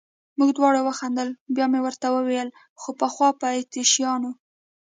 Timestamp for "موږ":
0.37-0.49